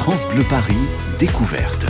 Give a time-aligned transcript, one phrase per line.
[0.00, 0.78] France Bleu Paris,
[1.18, 1.84] découverte.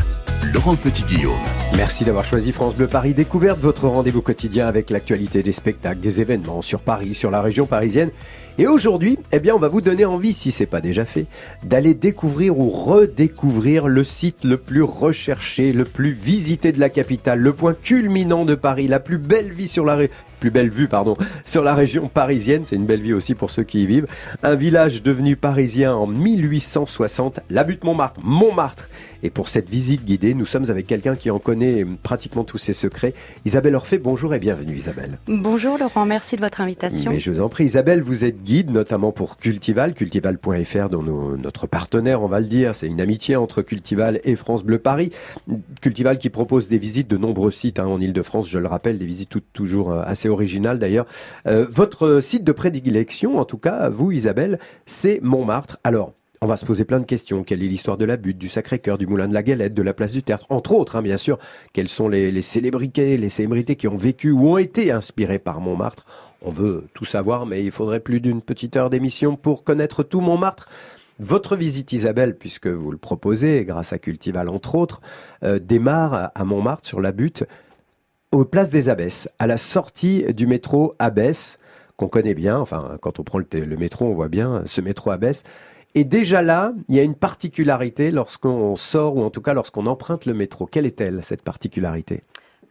[0.53, 1.60] Laurent Petit-Guillaume.
[1.77, 6.21] Merci d'avoir choisi France Bleu Paris Découverte, votre rendez-vous quotidien avec l'actualité des spectacles, des
[6.21, 8.11] événements sur Paris, sur la région parisienne.
[8.59, 11.27] Et aujourd'hui, eh bien, on va vous donner envie, si c'est pas déjà fait,
[11.63, 17.39] d'aller découvrir ou redécouvrir le site le plus recherché, le plus visité de la capitale,
[17.39, 19.97] le point culminant de Paris, la plus belle vie sur la,
[20.41, 22.63] plus belle vue pardon, sur la région parisienne.
[22.65, 24.07] C'est une belle vie aussi pour ceux qui y vivent.
[24.43, 28.89] Un village devenu parisien en 1860, la butte Montmartre, Montmartre.
[29.23, 31.60] Et pour cette visite guidée, nous sommes avec quelqu'un qui en connaît
[32.03, 33.15] pratiquement tous ses secrets.
[33.45, 35.19] Isabelle Orphée, bonjour et bienvenue Isabelle.
[35.29, 37.11] Bonjour Laurent, merci de votre invitation.
[37.11, 37.65] Mais je vous en prie.
[37.65, 42.75] Isabelle, vous êtes guide notamment pour Cultival, cultival.fr dont notre partenaire, on va le dire,
[42.75, 45.11] c'est une amitié entre Cultival et France Bleu Paris.
[45.81, 49.07] Cultival qui propose des visites de nombreux sites hein, en Ile-de-France, je le rappelle, des
[49.07, 51.07] visites toujours euh, assez original d'ailleurs.
[51.47, 55.79] Euh, votre site de prédilection, en tout cas, vous Isabelle, c'est Montmartre.
[55.85, 57.45] Alors, on va se poser plein de questions.
[57.45, 59.93] Quelle est l'histoire de la butte, du Sacré-Cœur, du Moulin de la Galette, de la
[59.93, 61.39] place du Tertre, entre autres, hein, bien sûr.
[61.75, 66.07] Quelles sont les, célébrités, les célébrités qui ont vécu ou ont été inspirées par Montmartre?
[66.41, 70.23] On veut tout savoir, mais il faudrait plus d'une petite heure d'émission pour connaître tout
[70.23, 70.67] Montmartre.
[71.19, 75.03] Votre visite, Isabelle, puisque vous le proposez, grâce à Cultival entre autres,
[75.45, 77.45] euh, démarre à Montmartre sur la butte
[78.33, 81.59] aux places des Abbesses, à la sortie du métro Abbesse,
[81.99, 82.59] qu'on connaît bien.
[82.59, 85.43] Enfin, quand on prend le, métro, on voit bien ce métro Abbesse.
[85.95, 89.87] Et déjà là, il y a une particularité lorsqu'on sort, ou en tout cas lorsqu'on
[89.87, 90.67] emprunte le métro.
[90.67, 92.21] Quelle est-elle, cette particularité?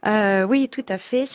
[0.06, 1.26] Euh, oui, tout à fait.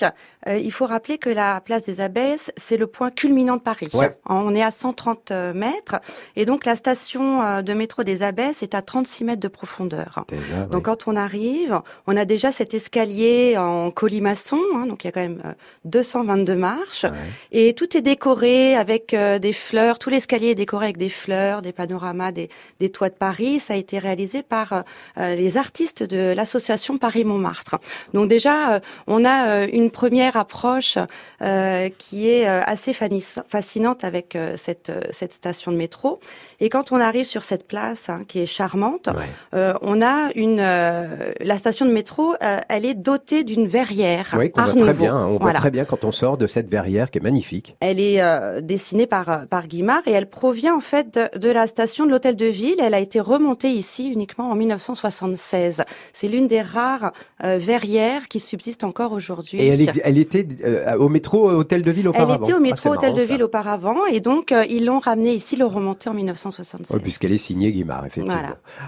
[0.47, 3.91] Euh, il faut rappeler que la place des Abbesses, c'est le point culminant de Paris.
[4.27, 5.97] On est à 130 euh, mètres
[6.35, 10.25] et donc la station euh, de métro des Abbesses est à 36 mètres de profondeur.
[10.71, 15.09] donc quand on arrive, on a déjà cet escalier en colimaçon, hein, donc il y
[15.09, 15.55] a quand même
[15.85, 17.05] 222 marches
[17.51, 19.99] et tout est décoré avec des fleurs.
[19.99, 22.49] Tout l'escalier est décoré avec des fleurs, des panoramas, des,
[22.79, 23.59] des toits de Paris.
[23.59, 24.83] Ça a été réalisé par
[25.17, 27.77] les artistes de l'association Paris-Montmartre.
[28.13, 30.97] Donc déjà euh, on a euh, une première approche
[31.41, 36.19] euh, qui est assez fascinante avec cette, cette station de métro.
[36.59, 39.09] Et quand on arrive sur cette place hein, qui est charmante,
[39.53, 44.35] on a une la station de métro, elle est dotée d'une verrière.
[44.37, 45.17] Oui, on voit très bien.
[45.17, 47.75] On voit très bien quand on sort de cette verrière qui est magnifique.
[47.79, 48.21] Elle est
[48.61, 52.35] dessinée par par Guimard et elle provient en fait de, de la station de l'hôtel
[52.35, 52.79] de ville.
[52.79, 55.83] Elle a été remontée ici uniquement en 1976.
[56.13, 59.59] C'est l'une des rares verrières qui subsiste encore aujourd'hui.
[59.59, 62.89] Et elle, était euh, au métro euh, Hôtel de Ville auparavant Elle était au métro
[62.89, 66.13] ah, Hôtel de Ville auparavant et donc euh, ils l'ont ramenée ici, le remonté en
[66.13, 66.95] 1976.
[66.95, 68.41] Oui, puisqu'elle est signée Guimard, effectivement.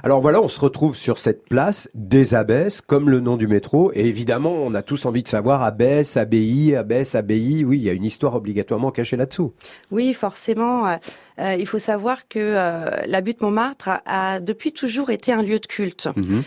[0.03, 3.91] Alors voilà, on se retrouve sur cette place des Abbesses, comme le nom du métro,
[3.94, 7.66] et évidemment, on a tous envie de savoir Abbesse, Abbaye, Abbesse, Abbaye.
[7.66, 9.53] Oui, il y a une histoire obligatoirement cachée là-dessous.
[9.91, 10.97] Oui, forcément.
[11.40, 12.56] Il faut savoir que
[13.08, 16.08] la butte Montmartre a, depuis toujours été un lieu de culte.
[16.16, 16.44] Mhm.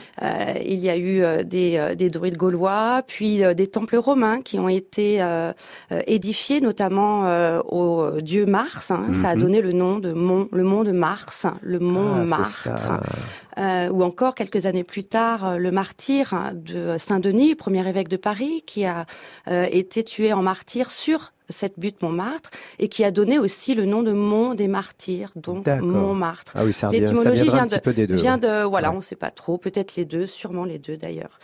[0.64, 4.68] il y a eu des, des druides gaulois, puis euh, des temples romains qui ont
[4.68, 5.52] été euh,
[5.92, 8.90] euh, édifiés notamment au dieu Mars.
[8.90, 9.12] Hein.
[9.12, 9.40] Ça a mhm.
[9.40, 13.90] donné le nom de mont, le mont de Mars, le mont ah, Martre.
[13.92, 18.84] ou encore quelques années plus tard, le martyr de Saint-Denis, premier évêque de Paris, qui
[18.84, 19.06] a
[19.46, 24.02] été tué en martyr sur cette butte Montmartre et qui a donné aussi le nom
[24.02, 26.52] de Mont des Martyrs, donc Montmartre.
[26.56, 30.04] Ah oui, L'étymologie vient, de, vient de, voilà, on ne sait pas trop, peut-être les
[30.04, 31.38] deux, sûrement les deux d'ailleurs.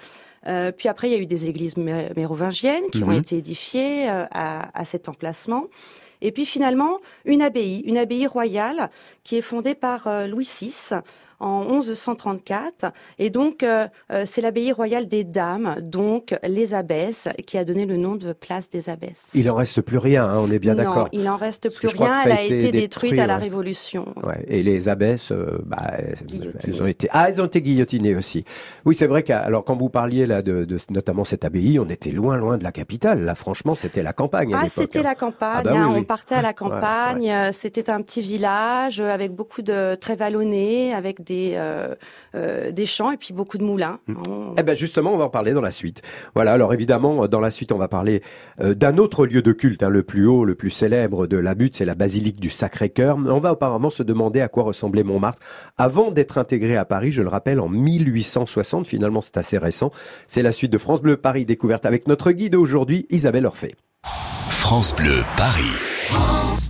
[0.47, 3.21] Euh, puis après, il y a eu des églises mérovingiennes qui ont mhm.
[3.21, 5.65] été édifiées euh, à, à, cet emplacement.
[6.23, 8.91] Et puis finalement, une abbaye, une abbaye royale
[9.23, 10.95] qui est fondée par euh, Louis VI
[11.41, 12.93] en 1134.
[13.19, 17.87] Et donc, euh, euh, c'est l'abbaye royale des Dames, donc les abbesses, qui a donné
[17.87, 19.31] le nom de place des abbesses.
[19.35, 20.97] Il en reste plus rien, hein, on est bien d'accord.
[20.97, 22.15] Non, il en reste plus rien.
[22.25, 24.07] Elle a été, détruite à la Révolution.
[24.23, 24.45] Ouais.
[24.49, 25.95] Et les abbesses, euh, bah,
[26.65, 28.45] elles ont été, ah, elles ont été guillotinées aussi.
[28.85, 32.11] Oui, c'est vrai qu'alors quand vous parliez là de, de, notamment cette abbaye, on était
[32.11, 33.25] loin, loin de la capitale.
[33.25, 34.53] Là, franchement, c'était la campagne.
[34.55, 35.37] Ah, c'était la campagne.
[35.37, 37.53] Ah, bah hein, on partait à la campagne.
[37.53, 41.95] C'était un petit village avec beaucoup de très vallonné, avec des, euh,
[42.35, 43.99] euh, des champs et puis beaucoup de moulins.
[44.07, 44.55] Mm.
[44.59, 46.03] Eh ben justement, on va en parler dans la suite.
[46.35, 48.23] Voilà, alors évidemment, dans la suite, on va parler
[48.61, 51.55] euh, d'un autre lieu de culte, hein, le plus haut, le plus célèbre de la
[51.55, 53.17] butte, c'est la basilique du Sacré-Cœur.
[53.17, 55.43] On va apparemment se demander à quoi ressemblait Montmartre
[55.77, 58.87] avant d'être intégré à Paris, je le rappelle, en 1860.
[58.87, 59.91] Finalement, c'est assez récent.
[60.27, 63.75] C'est la suite de France Bleu Paris découverte avec notre guide aujourd'hui, Isabelle Orphée.
[64.67, 66.66] France Bleu Paris.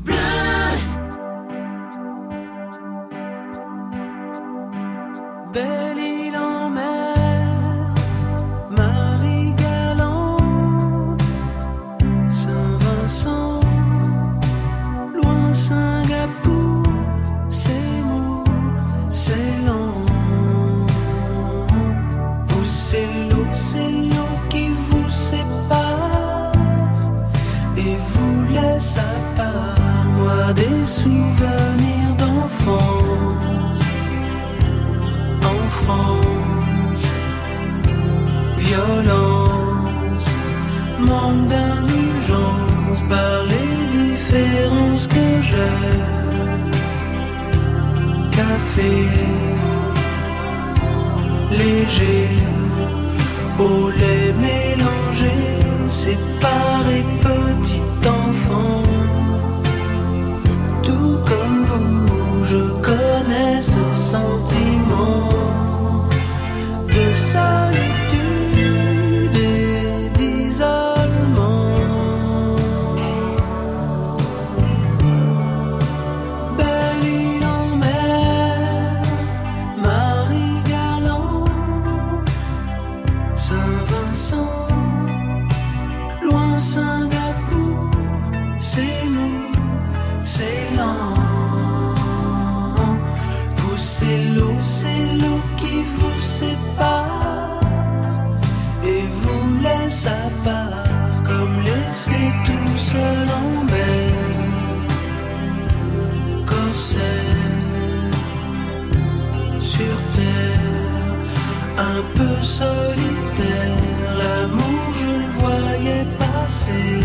[111.98, 113.76] Un peu solitaire,
[114.18, 117.04] l'amour je le voyais passer.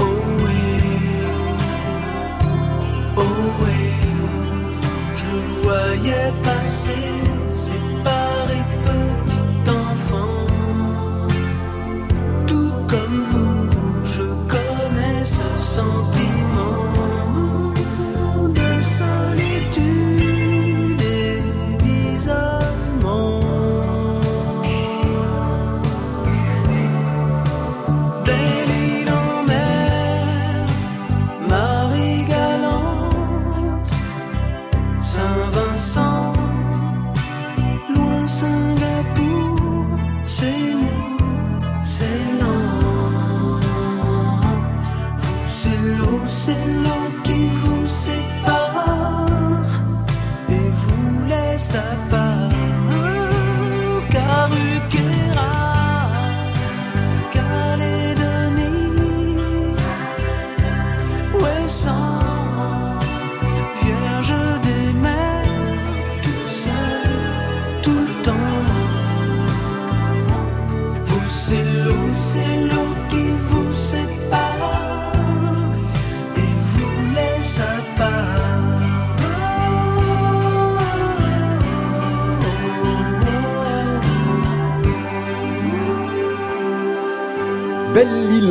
[0.00, 0.62] Oh oui,
[3.16, 3.22] oh
[3.62, 3.82] oui,
[5.16, 7.06] je le voyais passer,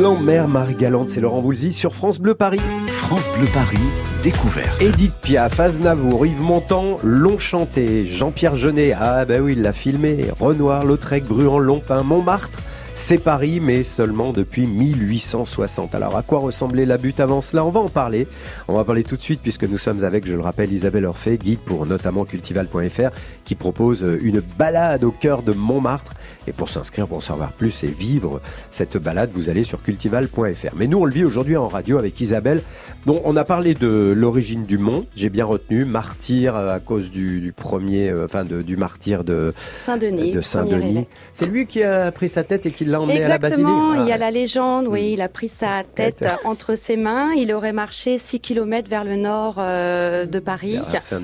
[0.00, 2.60] Belle île en mer, Marie Galante, c'est Laurent Voulzy sur France Bleu Paris.
[2.88, 3.76] France Bleu Paris,
[4.22, 4.80] découverte.
[4.80, 8.06] Edith Piaf, Aznavour, Yves Montand l'ont chanté.
[8.06, 10.28] Jean-Pierre Jeunet, ah bah oui, il l'a filmé.
[10.40, 12.62] Renoir, Lautrec, Bruant, Lompin, Montmartre.
[12.94, 15.94] C'est Paris, mais seulement depuis 1860.
[15.94, 17.64] Alors, à quoi ressemblait la butte avant cela?
[17.64, 18.26] On va en parler.
[18.68, 21.06] On va en parler tout de suite, puisque nous sommes avec, je le rappelle, Isabelle
[21.06, 23.10] Orphée, guide pour notamment cultival.fr,
[23.44, 26.14] qui propose une balade au cœur de Montmartre.
[26.46, 30.74] Et pour s'inscrire, pour en savoir plus et vivre cette balade, vous allez sur cultival.fr.
[30.76, 32.62] Mais nous, on le vit aujourd'hui en radio avec Isabelle,
[33.06, 35.06] dont on a parlé de l'origine du mont.
[35.14, 39.22] J'ai bien retenu, martyr euh, à cause du, du premier, euh, enfin de, du martyr
[39.24, 40.32] de Saint-Denis.
[40.32, 41.06] de Saint-Denis.
[41.32, 43.60] C'est lui qui a pris sa tête et qui l'a emmené à la basilique.
[43.66, 44.18] Exactement, il y a Ah.
[44.18, 48.40] la légende, oui, il a pris sa tête entre ses mains, il aurait marché 6
[48.40, 50.78] km vers le nord euh, de Paris.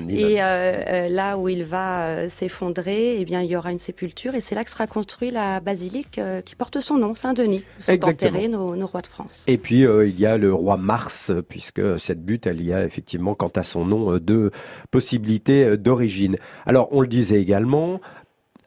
[0.09, 4.41] Et euh, là où il va s'effondrer, eh bien, il y aura une sépulture et
[4.41, 7.93] c'est là que sera construite la basilique euh, qui porte son nom, Saint-Denis, où sont
[7.93, 8.31] Exactement.
[8.31, 9.45] enterrés nos, nos rois de France.
[9.47, 12.83] Et puis euh, il y a le roi Mars, puisque cette butte, elle y a
[12.83, 14.51] effectivement, quant à son nom, euh, deux
[14.91, 16.35] possibilités d'origine.
[16.65, 18.01] Alors on le disait également,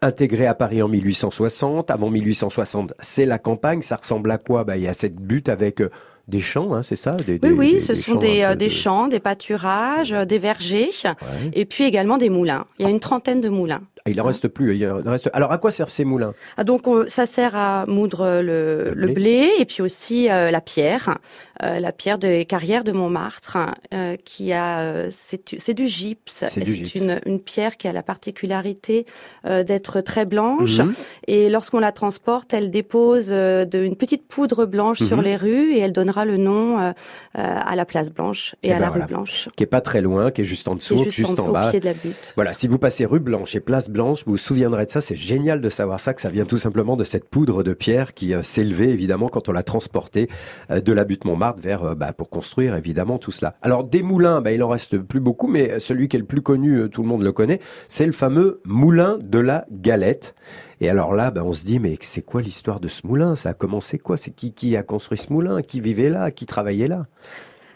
[0.00, 1.90] intégré à Paris en 1860.
[1.90, 3.82] Avant 1860, c'est la campagne.
[3.82, 4.64] Ça ressemble à quoi?
[4.64, 5.82] Bah, Il y a cette butte avec
[6.30, 8.66] des champs, hein, c'est ça des, Oui, des- oui, des- ce sont des, euh, des
[8.66, 11.50] de- champs, des pâturages, euh, des vergers, Ouais.
[11.52, 12.64] et puis également des moulins.
[12.78, 13.82] Il y a une trentaine de moulins.
[14.06, 14.74] Ah, il en reste plus.
[14.76, 16.32] il en reste- Alors à quoi servent ces moulins?
[16.56, 19.14] Ah, donc on- ça sert à moudre le, Le le blé.
[19.14, 19.50] blé.
[19.58, 21.18] et puis aussi euh, la pierre,
[21.62, 23.58] euh, la pierre des carrières de Montmartre,
[23.92, 26.44] euh, qui a c'est du gypse.
[26.48, 29.04] C'est une, une pierre qui a la particularité
[29.44, 30.78] d'être très blanche.
[30.78, 30.92] Mhm.
[31.26, 35.22] Et lorsqu'on la transporte, elle dépose de, une petite poudre blanche sur Mhm.
[35.24, 36.92] les rues et elle donnera le nom euh, euh,
[37.34, 39.04] à la place Blanche et, Eh à ben la voilà.
[39.06, 39.48] rue Blanche.
[39.56, 41.68] Qui est pas très loin, qui est juste en dessous, juste, juste, en, en, bas.
[41.68, 42.32] au pied de la butte.
[42.36, 45.00] Voilà, si vous passez rue Blanche et place Blanche, vous vous souviendrez de ça.
[45.00, 48.14] C'est génial de savoir ça, que ça vient tout simplement de cette poudre de pierre
[48.14, 50.28] qui euh, s'élevait évidemment quand on l'a transportée
[50.70, 53.54] de la butte Montmartre vers bah, pour construire évidemment tout cela.
[53.62, 56.42] Alors des moulins, bah, il en reste plus beaucoup, mais celui qui est le plus
[56.42, 60.34] connu, tout le monde le connaît, c'est le fameux moulin de la Galette.
[60.80, 63.36] Et alors là, bah, on se dit mais c'est quoi l'histoire de ce moulin?
[63.36, 64.16] Ça a commencé quoi?
[64.16, 65.62] C'est qui qui a construit ce moulin?
[65.62, 66.30] Qui vivait là?
[66.30, 67.06] Qui travaillait là?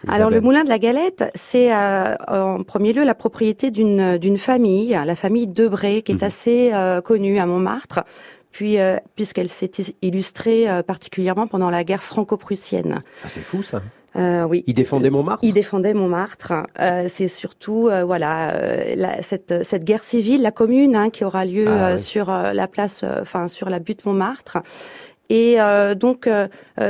[0.07, 4.91] Alors le moulin de la Galette, c'est en premier lieu la propriété d'une d'une famille,
[4.91, 6.25] la famille Debré, qui est mhm.
[6.25, 8.05] assez connue à Montmartre
[8.51, 8.77] puis
[9.17, 9.71] puisqu'elle s'est
[10.03, 12.99] illustrée particulièrement pendant la guerre franco-prussienne.
[13.25, 13.83] Ah, c'est fou ça.
[14.17, 14.65] Euh, oui.
[14.67, 15.45] Il défendait Montmartre.
[15.45, 16.53] Il défendait Montmartre.
[16.81, 21.25] Euh, c'est surtout euh, voilà euh, la, cette, cette guerre civile, la commune, hein, qui
[21.25, 24.59] aura lieu ah, sur la place, enfin sur la butte Montmartre.
[25.31, 25.57] Et
[25.97, 26.29] donc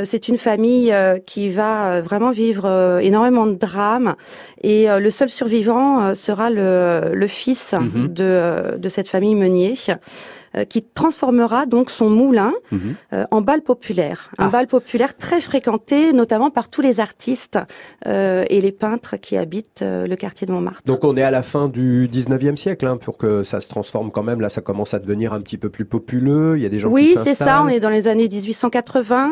[0.05, 0.93] c'est une famille
[1.25, 4.17] qui va vraiment vivre énormément de drames.
[4.63, 8.09] Et le seul survivant sera le, le fils mhm.
[8.09, 9.75] de, de cette famille Meunier.
[10.57, 12.95] Euh, qui transformera donc son moulin mhm.
[13.13, 14.31] euh, en bal populaire.
[14.39, 14.51] Un ah.
[14.51, 17.59] bal populaire très fréquenté, notamment par tous les artistes
[18.07, 20.83] euh, et les peintres qui habitent le quartier de Montmartre.
[20.85, 24.13] Donc on est à la fin du 19e siècle hein, pour que ça se transforme
[24.13, 24.41] quand même.
[24.41, 26.57] Là, ça commence à devenir un petit peu plus populeux.
[26.57, 27.27] Il y a des gens oui, qui s'installent.
[27.27, 27.63] Oui, c'est ça.
[27.65, 29.31] On est dans les années 1880.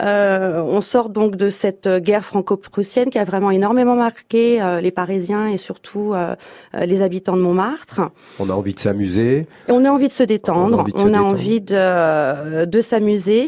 [0.00, 5.58] on sort donc de cette guerre franco-prussienne qui a vraiment énormément marqué les Parisiens et
[5.58, 6.14] surtout
[6.72, 8.00] les habitants de Montmartre.
[8.38, 9.46] On a envie de s'amuser.
[9.68, 13.46] On a envie de se détendre on a envie de, de, s'amuser.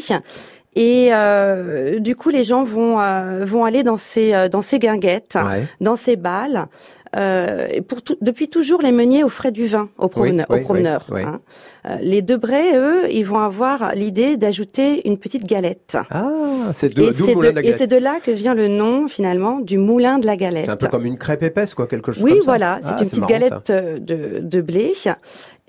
[0.77, 4.77] Et euh, du coup, les gens vont euh, vont aller dans ces euh, dans ces
[4.77, 5.35] guinguettes,
[5.81, 6.67] dans ces balles.
[7.15, 10.47] Euh, pour depuis toujours, les meuniers offraient du vin aux, promeneurs.
[11.15, 11.39] Hein.
[12.01, 15.97] les Debray, eux, ils vont avoir l'idée d'ajouter une petite galette.
[16.11, 16.27] Ah,
[16.73, 20.25] c'est de, de, Et c'est de là que vient le nom, finalement, du moulin de
[20.25, 20.65] la galette.
[20.65, 22.41] C'est un peu comme une crêpe épaisse, quoi, quelque chose oui, comme ça.
[22.41, 24.93] Oui, voilà, c'est ah, une petite galette de, de blé.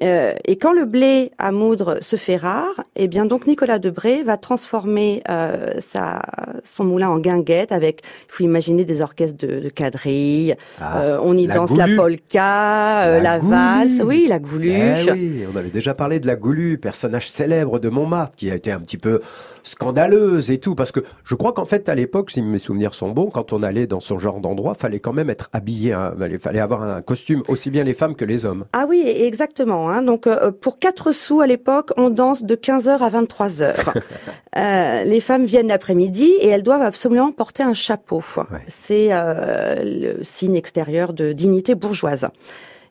[0.01, 4.23] Euh, et quand le blé à moudre se fait rare, eh bien donc Nicolas Debré
[4.23, 6.23] va transformer euh, sa,
[6.65, 10.57] son moulin en guinguette avec, il faut imaginer des orchestres de, de quadrilles.
[10.81, 15.07] Ah, euh, on y danse la polka, euh, la, valse, oui, la gouluche.
[15.07, 18.55] Eh oui, on avait déjà parlé de la goulue, personnage célèbre de Montmartre qui a
[18.55, 19.21] été un petit peu
[19.69, 23.11] scandaleuse et tout, parce que je crois qu'en fait à l'époque, si mes souvenirs sont
[23.11, 26.39] bons, quand on allait dans ce genre d'endroit, fallait quand même être habillé, hein, il
[26.39, 28.65] fallait avoir un costume aussi bien les femmes que les hommes.
[28.73, 29.91] Ah oui, exactement.
[29.91, 30.03] Hein.
[30.03, 33.75] Donc euh, pour 4 sous à l'époque, on danse de 15h à 23h.
[34.57, 38.23] euh, les femmes viennent l'après-midi et elles doivent absolument porter un chapeau.
[38.67, 42.29] C'est euh, le signe extérieur de dignité bourgeoise.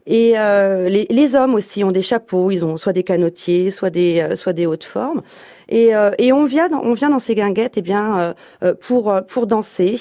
[0.07, 3.89] Et euh, les, les, hommes aussi ont des chapeaux, ils ont soit des canotiers, soit
[3.89, 5.21] des, euh, soit des hautes formes.
[5.69, 8.33] Et, euh, et on vient dans, on vient dans ces guinguettes eh bien euh,
[8.63, 9.97] euh, pour pour danser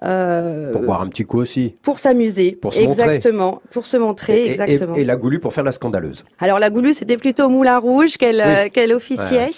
[0.00, 1.74] pour boire un petit coup aussi.
[1.82, 2.52] pour s'amuser.
[2.52, 3.46] Pour se exactement.
[3.46, 3.68] Montrer.
[3.72, 4.94] pour se montrer et, exactement.
[4.94, 6.24] et, la goulue pour faire la scandaleuse.
[6.38, 9.50] Alors la goulue c'était plutôt au Moulin Rouge qu'elle qu'elle officiait.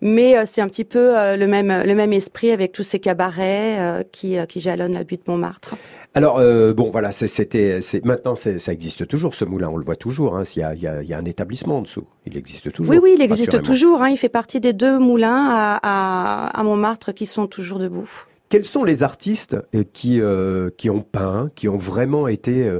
[0.00, 4.36] Mais c'est un petit peu le même le même esprit avec tous ces cabarets qui
[4.48, 5.76] qui jalonnent la butte Montmartre
[6.16, 9.96] alors euh, bon voilà, c'était, c'est maintenant ça existe toujours ce moulin, on le voit
[9.96, 10.34] toujours.
[10.34, 12.38] Hein, il, y a, il, y a, il y a un établissement en dessous, il
[12.38, 12.90] existe toujours.
[12.90, 14.00] Oui oui, il existe toujours.
[14.00, 18.08] Hein, il fait partie des deux moulins à, à, à, Montmartre qui sont toujours debout.
[18.48, 22.70] Quels sont les artistes euh, qui euh, qui ont peint, qui ont vraiment été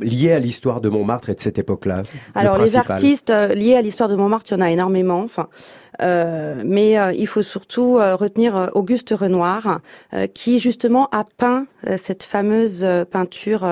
[0.00, 2.04] liés à l'histoire de Montmartre et de cette époque-là?
[2.36, 5.22] Alors les artistes liés à l'histoire de Montmartre, il y en a énormément.
[5.22, 5.48] Enfin,
[6.02, 9.80] mais euh, il faut surtout euh, retenir Auguste Renoir,
[10.34, 11.66] qui justement a peint
[11.96, 13.66] cette fameuse peinture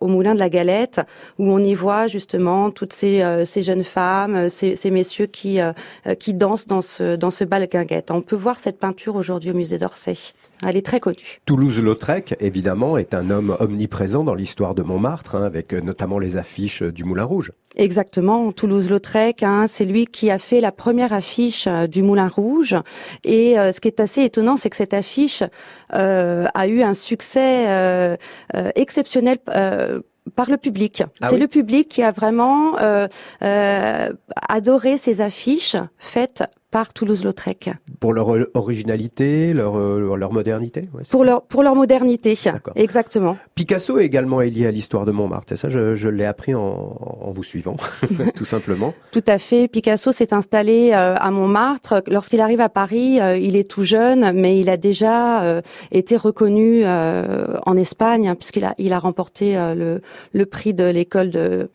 [0.00, 1.00] au Moulin de la Galette,
[1.38, 5.60] où on y voit justement toutes ces, ces jeunes femmes, ces, ces messieurs qui,
[6.18, 8.10] qui dansent dans ce, dans ce bal guinguette.
[8.10, 10.14] On peut voir cette peinture aujourd'hui au musée d'Orsay.
[10.66, 11.40] Elle est très connue.
[11.46, 16.82] Toulouse-Lautrec, évidemment, est un homme omniprésent dans l'histoire de Montmartre, hein, avec notamment les affiches
[16.82, 17.52] du Moulin Rouge.
[17.76, 22.76] Exactement, Toulouse-Lautrec, hein, c'est lui qui a fait la première affiche euh, du Moulin Rouge.
[23.24, 25.42] Et euh, ce qui est assez étonnant, c'est que cette affiche
[25.92, 28.16] euh, a eu un succès
[28.74, 31.02] exceptionnel par le public.
[31.20, 32.76] Ah c'est le public qui a vraiment
[33.40, 37.70] adoré ces affiches faites par Toulouse-Lautrec.
[38.00, 42.36] Pour leur originalité, leur, euh, leur modernité Pour leur, pour leur modernité,
[42.74, 43.36] exactement.
[43.54, 46.60] Picasso est également lié à l'histoire de Montmartre, et ça je, je l'ai appris en,
[46.60, 47.76] en, vous suivant,
[48.34, 48.92] tout simplement.
[49.12, 49.68] Tout à fait.
[49.68, 52.02] Picasso s'est installé euh, à Montmartre.
[52.08, 55.62] Lorsqu'il arrive à Paris, euh, il est tout jeune, mais il a déjà
[55.92, 60.00] été reconnu en Espagne, hein, puisqu'il a, il a remporté le,
[60.32, 61.70] le prix de l'école de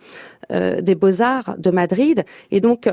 [0.52, 2.26] des beaux-arts de Madrid.
[2.50, 2.90] Et donc,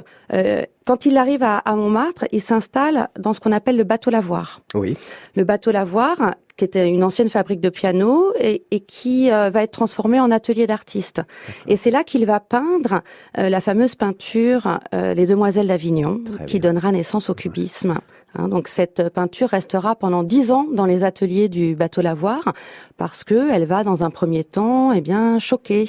[0.87, 1.96] quand il arrive à, Montmartre,
[2.33, 4.61] il s'installe dans ce qu'on appelle le bateau lavoir.
[4.75, 4.97] Oui.
[5.35, 9.73] Le bateau lavoir, qui était une ancienne fabrique de piano et, qui euh, va être
[9.73, 11.23] transformé en atelier d'artiste.
[11.67, 13.03] Et c'est là qu'il va peindre
[13.37, 17.99] la fameuse peinture Les Demoiselles d'Avignon, qui donnera naissance au cubisme.
[18.35, 22.53] Hein, donc cette peinture restera pendant dix ans dans les ateliers du bateau lavoir
[22.97, 25.85] parce que elle va dans un premier temps, eh bien, choquer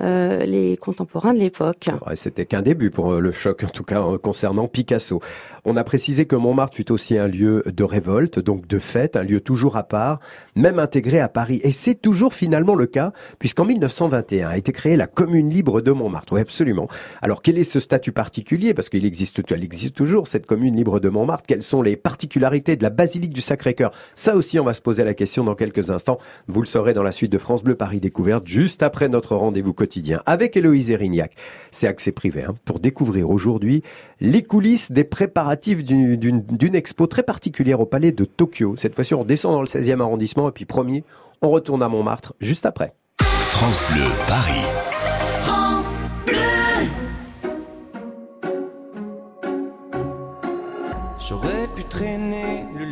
[0.00, 1.86] euh, les contemporains de l'époque.
[2.14, 5.20] C'était qu'un début pour euh, le choc, en tout cas concernant Picasso.
[5.64, 9.22] On a précisé que Montmartre fut aussi un lieu de révolte, donc de fête, un
[9.22, 10.20] lieu toujours à part
[10.54, 11.60] même intégrée à Paris.
[11.62, 15.92] Et c'est toujours finalement le cas, puisqu'en 1921 a été créée la commune libre de
[15.92, 16.32] Montmartre.
[16.32, 16.88] Oui, absolument.
[17.22, 18.74] Alors quel est ce statut particulier?
[18.74, 21.44] Parce qu'il existe, elle existe toujours, cette commune libre de Montmartre.
[21.46, 25.04] Quelles sont les particularités de la basilique du Sacré-Cœur Ça aussi, on va se poser
[25.04, 26.18] la question dans quelques instants.
[26.46, 29.72] Vous le saurez dans la suite de France Bleu Paris Découverte, juste après notre rendez-vous
[29.72, 31.32] quotidien avec Héloïse Erignac.
[31.70, 33.82] C'est accès privé, hein, pour découvrir aujourd'hui
[34.20, 38.74] les coulisses des préparatifs d'une expo très particulière au palais de Tokyo.
[38.76, 41.04] Cette fois-ci, on descend dans le 16e arrondissement et puis premier,
[41.42, 42.94] on retourne à Montmartre juste après.
[43.20, 44.95] France Bleu Paris.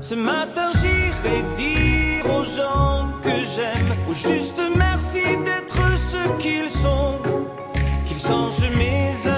[0.00, 7.18] Ce matin, j'irai dire aux gens que j'aime, ou juste merci d'être ce qu'ils sont,
[8.06, 9.37] qu'ils changent mes heures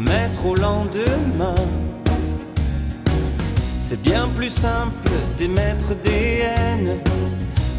[0.00, 1.54] remettre au lendemain.
[3.78, 6.96] C'est bien plus simple d'émettre des haines,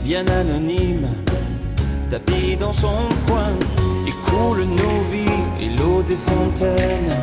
[0.04, 1.08] bien anonymes,
[2.10, 3.54] tapis dans son coin.
[4.08, 7.16] Et coule nos vies et l'eau des fontaines,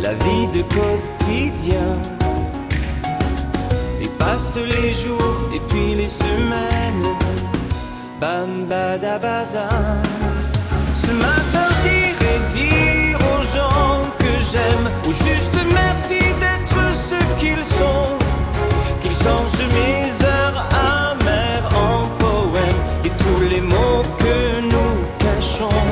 [0.00, 1.90] la vie de quotidien.
[4.02, 7.08] Et passent les jours et puis les semaines.
[8.20, 10.02] Bam badabadam.
[10.94, 12.93] Ce matin j'irai dire
[13.52, 18.08] gens que j'aime, ou juste merci d'être ce qu'ils sont,
[19.02, 25.86] qu'ils changent mes heures amères en poèmes et tous les mots que nous cachons.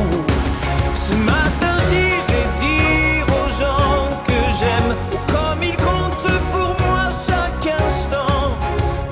[0.95, 4.95] Ce matin j'irai dire aux gens que j'aime,
[5.29, 8.57] comme ils comptent pour moi chaque instant.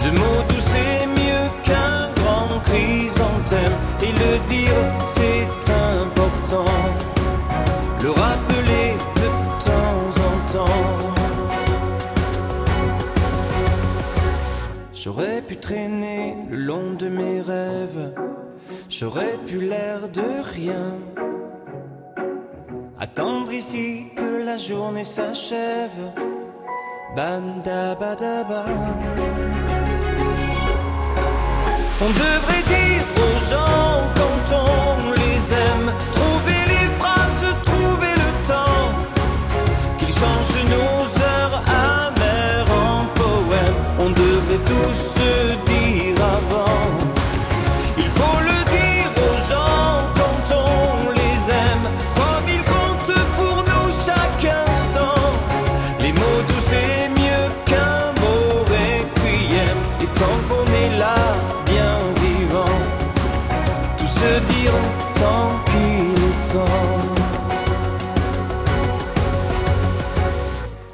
[0.03, 5.47] De mots doux c'est mieux qu'un grand chrysanthème, et le dire c'est
[6.03, 6.65] important.
[8.11, 8.89] Le rappeler
[9.23, 9.29] de
[9.69, 10.89] temps en temps.
[14.93, 18.13] J'aurais pu traîner le long de mes rêves,
[18.89, 20.87] j'aurais pu l'air de rien.
[22.99, 26.01] Attendre ici que la journée s'achève.
[27.17, 28.67] Bam da ba da bam.
[32.03, 35.89] On devrait dire aux gens quand on les aime,
[40.61, 41.00] qu'ils changent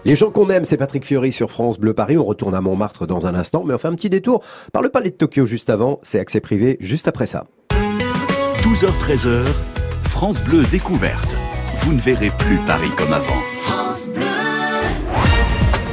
[0.07, 2.17] Les gens qu'on aime, c'est Patrick Fiori sur France Bleu Paris.
[2.17, 4.41] On retourne à Montmartre dans un instant, mais on fait un petit détour
[4.73, 5.99] par le palais de Tokyo juste avant.
[6.05, 7.49] C'est accès privé juste après ça.
[8.63, 9.45] 12h-13h,
[10.05, 11.35] France Bleu découverte.
[11.79, 13.43] Vous ne verrez plus Paris comme avant.
[13.57, 14.36] France Bleu.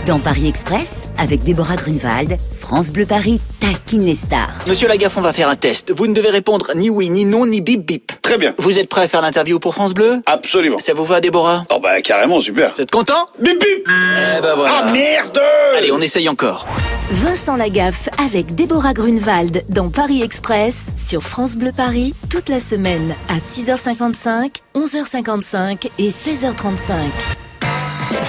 [0.07, 4.49] Dans Paris Express, avec Déborah Grunewald, France Bleu Paris taquine les stars.
[4.67, 5.91] Monsieur Lagaffe, on va faire un test.
[5.91, 8.11] Vous ne devez répondre ni oui, ni non, ni bip bip.
[8.21, 8.53] Très bien.
[8.57, 10.21] Vous êtes prêt à faire l'interview pour France Bleu?
[10.25, 10.79] Absolument.
[10.79, 11.65] Ça vous va, Déborah?
[11.73, 12.73] Oh bah carrément, super.
[12.75, 13.27] Vous êtes content?
[13.39, 14.83] Bip bip Eh ben voilà.
[14.87, 15.39] Ah merde
[15.77, 16.67] Allez, on essaye encore.
[17.11, 23.15] Vincent Lagaffe avec Déborah Grunewald dans Paris Express sur France Bleu Paris toute la semaine
[23.29, 26.91] à 6h55, 11h55 et 16h35.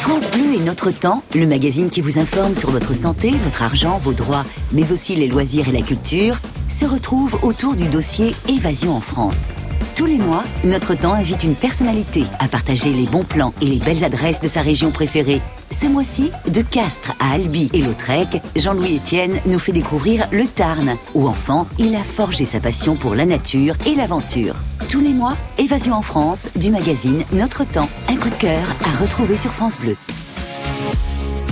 [0.05, 3.97] France Bleu est notre temps, le magazine qui vous informe sur votre santé, votre argent,
[3.97, 6.37] vos droits, mais aussi les loisirs et la culture.
[6.69, 9.49] se retrouve autour du dossier Évasion en France.
[9.97, 13.79] Tous les mois, Notre Temps invite une personnalité à partager les bons plans et les
[13.79, 15.41] belles adresses de sa région préférée.
[15.71, 20.99] Ce mois-ci, de Castres à Albi et Lautrec, Jean-Louis Etienne nous fait découvrir le Tarn,
[21.15, 24.55] où enfant, il a forgé sa passion pour la nature et l'aventure.
[24.89, 27.89] Tous les mois, Évasion en France du magazine Notre Temps.
[28.09, 29.94] Un coup de cœur à retrouver sur France Bleu.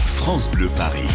[0.05, 1.09] France Bleu Paris.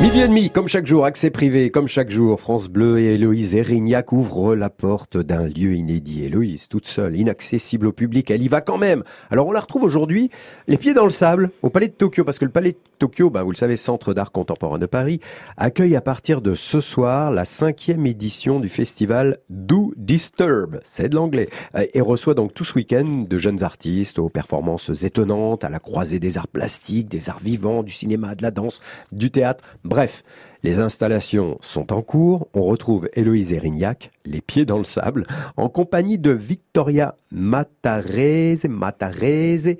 [0.00, 3.56] Midi et demi, comme chaque jour, accès privé, comme chaque jour, France Bleu et Héloïse
[3.56, 6.24] Erignac ouvrent la porte d'un lieu inédit.
[6.24, 9.02] Héloïse, toute seule, inaccessible au public, elle y va quand même.
[9.30, 10.30] Alors on la retrouve aujourd'hui,
[10.68, 13.30] les pieds dans le sable, au Palais de Tokyo, parce que le Palais de Tokyo,
[13.30, 15.20] ben, vous le savez, Centre d'art contemporain de Paris,
[15.56, 21.16] accueille à partir de ce soir la cinquième édition du festival Do Disturb, c'est de
[21.16, 25.70] l'anglais, euh, et reçoit donc tout ce week-end de jeunes artistes aux performances étonnantes, à
[25.70, 28.80] la croisée des arts plastiques, des arts vivants, du cinéma, de la danse,
[29.12, 29.64] du théâtre.
[29.84, 30.24] Bref,
[30.62, 32.48] les installations sont en cours.
[32.52, 35.24] On retrouve Héloïse Erignac, les pieds dans le sable,
[35.56, 39.76] en compagnie de Victoria Matarese, Matarese,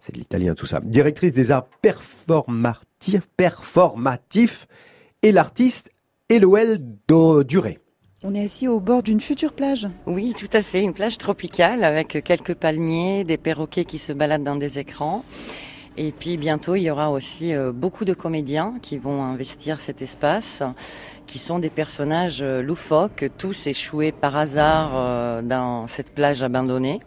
[0.00, 4.66] c'est de l'italien tout ça, directrice des arts performatifs, performatifs
[5.22, 5.90] et l'artiste
[6.28, 6.80] Eloël
[7.46, 7.78] Duré.
[8.22, 9.88] On est assis au bord d'une future plage.
[10.06, 14.44] Oui, tout à fait, une plage tropicale avec quelques palmiers, des perroquets qui se baladent
[14.44, 15.24] dans des écrans.
[15.96, 20.02] Et puis bientôt, il y aura aussi euh, beaucoup de comédiens qui vont investir cet
[20.02, 20.62] espace,
[21.26, 27.00] qui sont des personnages euh, loufoques, tous échoués par hasard euh, dans cette plage abandonnée.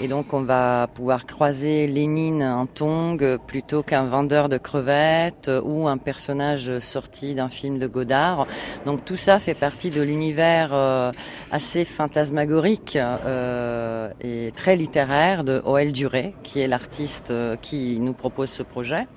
[0.00, 5.88] Et donc on va pouvoir croiser Lénine en tong plutôt qu'un vendeur de crevettes ou
[5.88, 8.46] un personnage sorti d'un film de Godard.
[8.86, 11.10] Donc tout ça fait partie de l'univers euh,
[11.50, 15.92] assez fantasmagorique euh, et très littéraire de O.L.
[15.92, 19.08] Duré, qui est l'artiste euh, qui nous propose ce projet.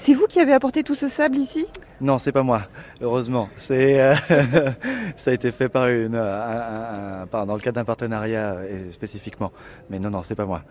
[0.00, 1.66] C'est vous qui avez apporté tout ce sable ici?
[2.00, 2.62] Non, c'est pas moi,
[3.00, 3.48] heureusement.
[3.56, 4.14] C'est, euh,
[5.16, 9.50] ça a été fait par une, euh, dans le cadre d'un partenariat euh, spécifiquement.
[9.88, 10.62] Mais non, non, c'est pas moi.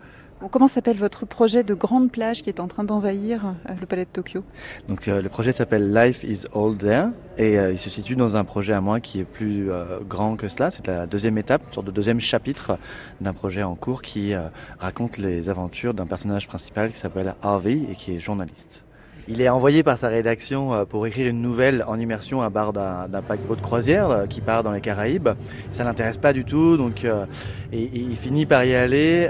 [0.50, 4.10] comment s'appelle votre projet de grande plage qui est en train d'envahir le palais de
[4.10, 4.44] Tokyo?
[4.88, 8.72] Donc le projet s'appelle Life is All There et il se situe dans un projet
[8.72, 9.68] à moi qui est plus
[10.08, 10.70] grand que cela.
[10.70, 12.78] C'est la deuxième étape, une sorte de deuxième chapitre
[13.20, 14.34] d'un projet en cours qui
[14.78, 18.85] raconte les aventures d'un personnage principal qui s'appelle Harvey et qui est journaliste.
[19.28, 22.72] Il est envoyé par sa rédaction euh, pour écrire une nouvelle en immersion à bord
[22.72, 25.30] d'un paquebot de croisière euh, qui part dans les Caraïbes.
[25.72, 27.26] Ça l'intéresse pas du tout, donc euh,
[27.72, 29.28] il finit par y aller,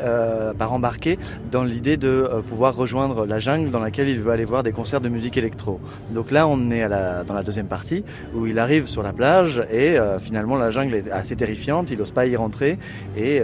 [0.58, 1.18] par embarquer
[1.50, 5.00] dans l'idée de pouvoir rejoindre la jungle dans laquelle il veut aller voir des concerts
[5.00, 5.80] de musique électro.
[6.10, 8.04] Donc là, on est à la, dans la deuxième partie
[8.34, 11.90] où il arrive sur la plage et finalement la jungle est assez terrifiante.
[11.90, 12.78] Il n'ose pas y rentrer
[13.16, 13.42] et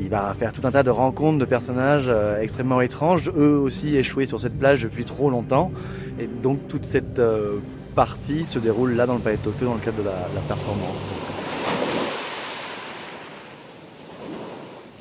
[0.00, 4.26] il va faire tout un tas de rencontres de personnages extrêmement étranges, eux aussi échoués
[4.26, 5.72] sur cette plage depuis trop longtemps.
[6.18, 7.58] Et donc toute cette euh,
[7.94, 11.10] partie se déroule là dans le Palais de Tokyo dans le cadre de la, performance.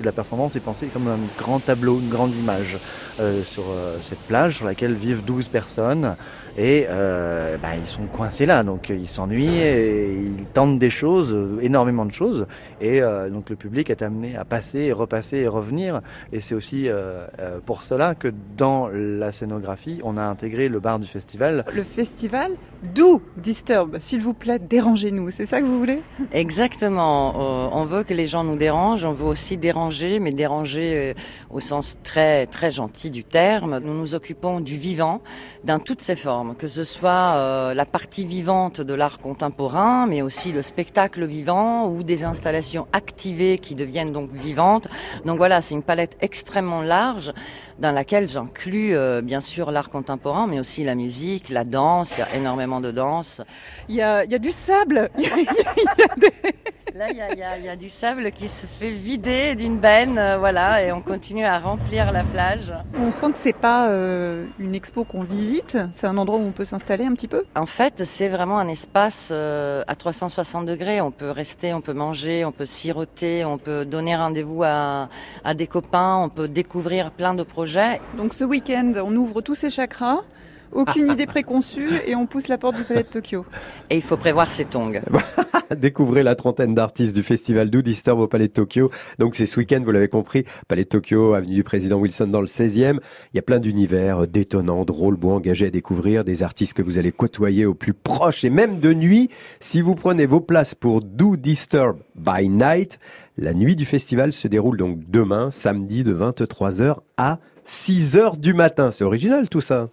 [0.03, 2.77] la performance est pensée comme un grand tableau, une grande image
[3.19, 6.15] euh, sur euh, cette plage sur laquelle vivent 12 personnes
[6.57, 11.37] et euh, bah, ils sont coincés là, donc ils s'ennuient et ils tentent des choses,
[11.61, 12.47] énormément de choses.
[12.79, 16.01] Et euh, donc le public est amené à passer et repasser et revenir.
[16.31, 20.79] Et c'est aussi euh, euh, pour cela que dans la scénographie, on a intégré le
[20.79, 21.65] bar du festival.
[21.73, 22.51] Le festival
[22.93, 25.31] d'où Disturb, s'il vous plaît, dérangez-nous.
[25.31, 26.01] C'est ça que vous voulez?
[26.31, 27.75] Exactement.
[27.75, 29.05] on veut que les gens nous dérangent.
[29.05, 31.15] On veut aussi déranger, mais déranger
[31.49, 33.79] au sens très très gentil du terme.
[33.79, 35.21] Nous nous occupons du vivant
[35.63, 40.21] dans toutes ses formes que ce soit euh, la partie vivante de l'art contemporain, mais
[40.21, 44.87] aussi le spectacle vivant ou des installations activées qui deviennent donc vivantes.
[45.25, 47.33] Donc voilà, c'est une palette extrêmement large
[47.79, 52.13] dans laquelle j'inclus euh, bien sûr l'art contemporain, mais aussi la musique, la danse.
[52.17, 53.41] Il y a énormément de danse.
[53.89, 55.09] Il y a, il y a du sable.
[55.17, 57.17] Il y, a, il
[57.65, 61.43] y, a, du sable qui se fait vider d'une benne, euh, voilà, et on continue
[61.43, 62.73] à remplir la plage.
[62.97, 66.51] On sent que c'est pas euh, une expo qu'on visite, c'est un endroit où on
[66.53, 67.43] peut s'installer un petit peu?
[67.55, 71.01] En fait, c'est vraiment un espace euh, à 360 degrés.
[71.01, 75.09] On peut rester, on peut manger, on peut siroter, on peut donner rendez-vous à,
[75.43, 77.99] à des copains, on peut découvrir plein de projets.
[78.17, 80.23] Donc ce week-end, on ouvre tous ces chakras
[80.71, 83.45] aucune idée préconçue et on pousse la porte du palais de Tokyo.
[83.89, 84.99] Et il faut prévoir ses tongs.
[85.75, 88.91] Découvrez la trentaine d'artistes du festival Do Disturb au palais de Tokyo.
[89.19, 92.41] Donc c'est ce week-end, vous l'avez compris, palais de Tokyo, avenue du président Wilson dans
[92.41, 92.99] le 16e.
[93.33, 96.97] Il y a plein d'univers détonnants, drôles, beaux, engagés à découvrir, des artistes que vous
[96.97, 99.29] allez côtoyer au plus proche et même de nuit.
[99.59, 102.99] Si vous prenez vos places pour Do Disturb by Night,
[103.37, 108.91] la nuit du festival se déroule donc demain, samedi de 23h à 6h du matin.
[108.91, 109.89] C'est original tout ça.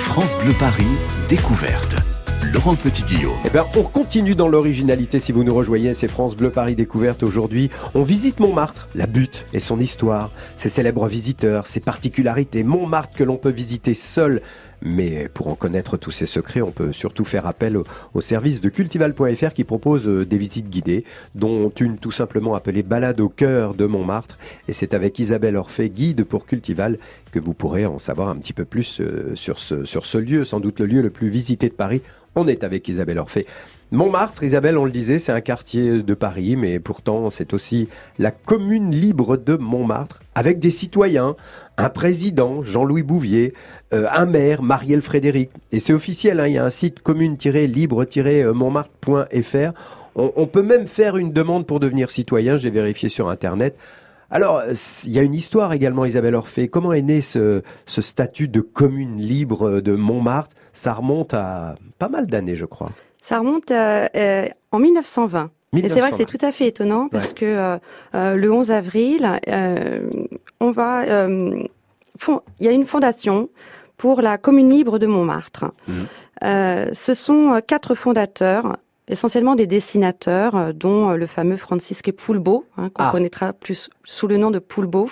[0.00, 0.86] France Bleu Paris,
[1.28, 1.94] découverte.
[2.52, 3.36] Laurent Petit-Guillaume.
[3.44, 5.94] Eh bien, on continue dans l'originalité si vous nous rejoignez.
[5.94, 7.70] C'est France Bleu Paris Découverte aujourd'hui.
[7.94, 12.64] On visite Montmartre, la butte et son histoire, ses célèbres visiteurs, ses particularités.
[12.64, 14.40] Montmartre que l'on peut visiter seul
[14.82, 18.68] mais pour en connaître tous ces secrets, on peut surtout faire appel au, service de
[18.68, 23.74] cultival.fr qui propose euh, des visites guidées, dont une tout simplement appelée Balade au cœur
[23.74, 24.38] de Montmartre.
[24.68, 26.98] Et c'est avec Isabelle Orphée, guide pour Cultival,
[27.32, 30.44] que vous pourrez en savoir un petit peu plus euh, sur ce, sur ce lieu,
[30.44, 32.02] sans doute le lieu le plus visité de Paris.
[32.34, 33.46] On est avec Isabelle Orphée.
[33.92, 37.88] Montmartre, Isabelle, on le disait, c'est un quartier de Paris, mais pourtant c'est aussi
[38.20, 41.34] la commune libre de Montmartre, avec des citoyens,
[41.76, 43.52] un président, Jean-Louis Bouvier,
[43.92, 45.50] euh, un maire, Marielle Frédéric.
[45.72, 49.72] Et c'est officiel, hein, il y a un site commune-libre-montmartre.fr.
[50.14, 53.76] On, peut même faire une demande pour devenir citoyen, j'ai vérifié sur Internet.
[54.30, 54.62] Alors,
[55.04, 56.68] il y a une histoire également, Isabelle Orphée.
[56.68, 60.54] Comment est né ce, ce statut de commune libre de Montmartre?
[60.72, 62.92] Ça remonte à pas mal d'années, je crois.
[63.22, 65.50] Ça remonte euh, euh, en 1920.
[65.76, 67.78] Et c'est vrai que c'est tout à fait étonnant parce que euh,
[68.14, 69.40] euh, le 11 avril,
[70.60, 71.68] on va, il
[72.58, 73.48] y a une fondation
[73.96, 75.66] pour la commune libre de Montmartre.
[75.86, 76.92] Mmh.
[76.92, 78.76] ce sont quatre fondateurs
[79.10, 83.10] essentiellement des dessinateurs, euh, dont euh, le fameux Francisque Poulbeau, hein, qu'on ah.
[83.10, 85.08] connaîtra plus sous le nom de Poulbeau,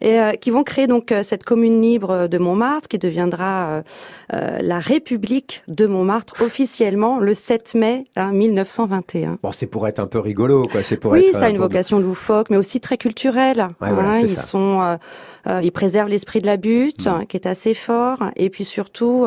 [0.00, 3.82] et euh, qui vont créer donc cette commune libre de Montmartre, qui deviendra
[4.30, 9.30] la République de Montmartre officiellement le 7 mai 1921.
[9.30, 10.82] Hein, bon, c'est pour être un peu rigolo, quoi.
[10.82, 13.68] C'est pour oui, être, ça a une vocation loufoque, mais aussi très culturelle.
[13.80, 14.98] Hein, ils sont,
[15.46, 17.26] ils préservent l'esprit de la butte, mm.
[17.26, 19.26] qui est assez fort, et puis surtout,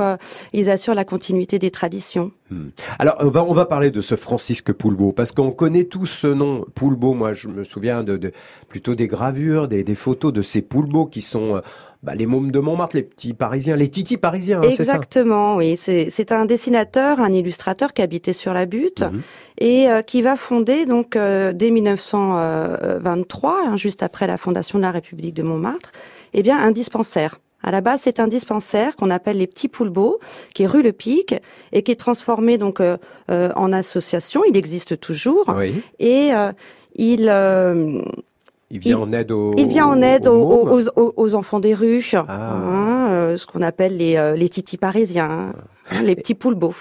[0.53, 2.31] ils assurent la continuité des traditions.
[2.53, 2.69] Hmm.
[2.99, 6.27] Alors, on va, on va parler de ce Francisque Poulbeau, parce qu'on connaît tous ce
[6.27, 7.13] nom, Poulbeau.
[7.13, 8.31] Moi, je me souviens de,
[8.67, 11.61] plutôt des gravures, des, photos de ces Poulbeaux qui sont euh,
[12.01, 15.77] bah, les mômes de Montmartre, les petits parisiens, les titis parisiens, hein, Exactement, oui.
[15.77, 19.21] C'est un dessinateur, un illustrateur qui habitait sur la butte mhm.
[19.59, 24.83] et euh, qui va fonder, donc, euh, dès 1923, hein, juste après la fondation de
[24.83, 25.91] la République de Montmartre,
[26.33, 27.39] eh bien, un dispensaire.
[27.63, 30.19] À la base, c'est un dispensaire qu'on appelle les petits poulbeaux,
[30.53, 31.33] qui est rue Le Pic
[31.71, 32.97] et qui est transformé donc euh,
[33.31, 34.41] euh, en association.
[34.47, 35.45] Il existe toujours
[35.99, 36.51] et euh,
[36.95, 37.31] il
[38.69, 42.25] il vient en aide aux, il vient en aide aux, aux, enfants des rues, ah.
[42.27, 45.53] hein, ce qu'on appelle les, les titis parisiens.
[45.91, 46.73] Hein, les petits poulbeaux.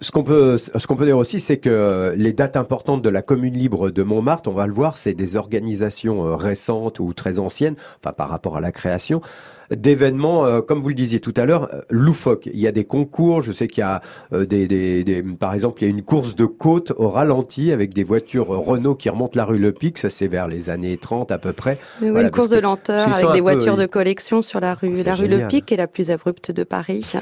[0.00, 3.20] ce qu'on peut, ce qu'on peut dire aussi, c'est que les dates importantes de la
[3.20, 7.74] commune libre de Montmartre, on va le voir, c'est des organisations récentes ou très anciennes,
[8.00, 9.20] enfin par rapport à la création
[9.70, 12.46] d'événements, euh, comme vous le disiez tout à l'heure, euh, loufoques.
[12.46, 14.00] Il y a des concours, je sais qu'il y a
[14.32, 17.72] euh, des, des, des, par exemple, il y a une course de côte au ralenti
[17.72, 20.96] avec des voitures Renault qui remontent la rue Le Pic, ça c'est vers les années
[20.96, 21.78] 30 à peu près.
[22.00, 25.28] Oui, une course de lenteur avec des voitures de collection sur la rue, la rue
[25.28, 27.12] Le Pic, qui est la plus abrupte de Paris.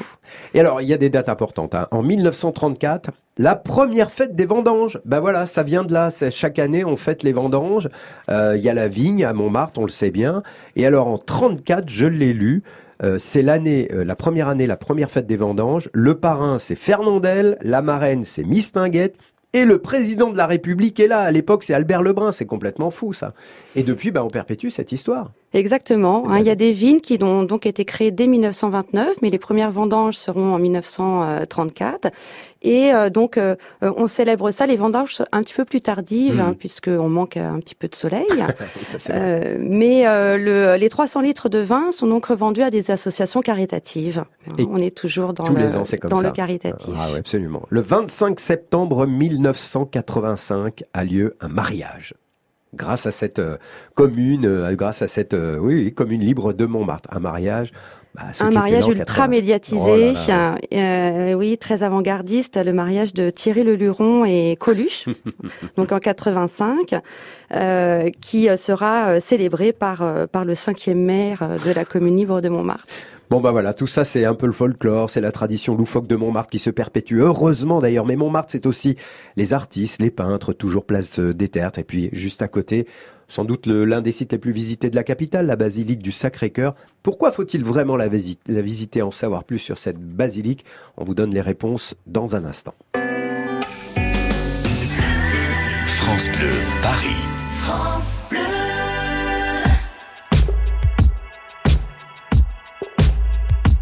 [0.53, 1.75] Et alors, il y a des dates importantes.
[1.75, 1.87] Hein.
[1.91, 6.09] En 1934, la première fête des vendanges, ben voilà, ça vient de là.
[6.29, 7.89] Chaque année, on fête les vendanges.
[8.29, 10.41] Euh, il y a la vigne à Montmartre, on le sait bien.
[10.77, 12.63] Et alors en 34, je l'ai lu.
[13.03, 15.89] Euh, c'est l'année, euh, la première année, la première fête des vendanges.
[15.91, 17.57] Le parrain, c'est Fernandel.
[17.61, 19.17] La marraine, c'est Mistinguette.
[19.51, 21.19] Et le président de la République est là.
[21.19, 22.31] À l'époque, c'est Albert Lebrun.
[22.31, 23.33] C'est complètement fou, ça.
[23.75, 25.31] Et depuis, bah, on perpétue cette histoire.
[25.55, 26.29] Exactement.
[26.29, 29.39] Hein, il y a des vignes qui ont donc été créées dès 1929, mais les
[29.39, 32.11] premières vendanges seront en 1934.
[32.61, 36.51] Et euh, donc, euh, on célèbre ça, les vendanges un petit peu plus tardives, hein,
[36.51, 36.55] mmh.
[36.55, 38.25] puisqu'on manque un petit peu de soleil.
[39.11, 44.25] euh, mais le, les 300 litres de vin sont donc revendus à des associations caritatives.
[44.57, 46.93] Et on est toujours dans, le, les ans, comme dans le caritatif.
[46.97, 47.63] Ah oui, absolument.
[47.69, 52.13] Le 25 septembre 1985 a lieu un mariage
[52.75, 53.57] grâce à cette euh,
[53.93, 57.09] commune, euh, grâce à cette euh, oui, commune libre de Montmartre.
[57.11, 57.71] Un mariage.
[58.13, 64.55] Bah, un mariage ultra médiatisé, oh oui, très avant-gardiste, le mariage de Thierry Leluron et
[64.57, 65.09] Coluche,
[65.75, 66.95] donc en 85,
[68.21, 72.85] qui sera célébré par par le cinquième maire de la commune libre de Montmartre.
[73.29, 76.15] Bon bah voilà, tout ça c'est un peu le folklore, c'est la tradition loufoque de
[76.15, 78.95] Montmartre qui se perpétue, heureusement d'ailleurs, mais Montmartre c'est aussi
[79.35, 82.87] les artistes, les peintres, toujours place des Tertres, et puis juste à côté,
[83.27, 86.75] sans doute l'un des sites les plus visités de la capitale, la basilique du Sacré-Cœur.
[87.01, 90.63] Pourquoi faut-il vraiment la, la visiter, en savoir plus sur cette basilique?
[90.95, 92.75] On vous donne les réponses dans un instant.
[95.87, 96.51] France Bleu,
[96.83, 97.15] Paris.
[97.61, 98.54] France Bleu.